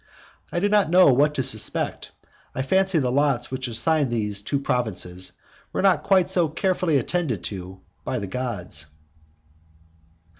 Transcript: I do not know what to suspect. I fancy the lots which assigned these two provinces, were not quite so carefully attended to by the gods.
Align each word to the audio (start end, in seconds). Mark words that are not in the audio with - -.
I 0.51 0.59
do 0.59 0.67
not 0.67 0.89
know 0.89 1.13
what 1.13 1.35
to 1.35 1.43
suspect. 1.43 2.09
I 2.55 2.63
fancy 2.63 2.97
the 2.97 3.11
lots 3.11 3.51
which 3.51 3.67
assigned 3.67 4.09
these 4.09 4.41
two 4.41 4.59
provinces, 4.59 5.33
were 5.73 5.83
not 5.83 6.01
quite 6.01 6.27
so 6.27 6.49
carefully 6.49 6.97
attended 6.97 7.43
to 7.43 7.81
by 8.03 8.17
the 8.17 8.25
gods. 8.25 8.87